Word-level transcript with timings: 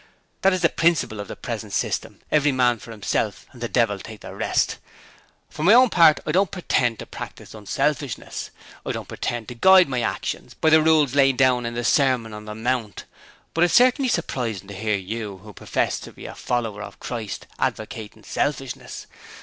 That 0.41 0.51
is 0.51 0.61
the 0.61 0.69
principle 0.69 1.19
of 1.19 1.27
the 1.27 1.35
present 1.35 1.73
system 1.73 2.21
every 2.31 2.51
man 2.51 2.79
for 2.79 2.89
himself 2.89 3.45
and 3.51 3.61
the 3.61 3.69
devil 3.69 3.99
take 3.99 4.21
the 4.21 4.33
rest. 4.33 4.79
For 5.47 5.61
my 5.61 5.75
own 5.75 5.89
part 5.91 6.19
I 6.25 6.31
don't 6.31 6.49
pretend 6.49 6.97
to 6.97 7.05
practise 7.05 7.53
unselfishness. 7.53 8.49
I 8.83 8.93
don't 8.93 9.07
pretend 9.07 9.47
to 9.49 9.53
guide 9.53 9.87
my 9.87 10.01
actions 10.01 10.55
by 10.55 10.71
the 10.71 10.81
rules 10.81 11.13
laid 11.13 11.37
down 11.37 11.67
in 11.67 11.75
the 11.75 11.83
Sermon 11.83 12.33
on 12.33 12.45
the 12.45 12.55
Mount. 12.55 13.05
But 13.53 13.63
it's 13.63 13.75
certainly 13.75 14.09
surprising 14.09 14.67
to 14.69 14.73
hear 14.73 14.95
you 14.97 15.37
who 15.43 15.53
profess 15.53 15.99
to 15.99 16.11
be 16.11 16.25
a 16.25 16.33
follower 16.33 16.81
of 16.81 16.99
Christ 16.99 17.45
advocating 17.59 18.23
selfishness. 18.23 19.05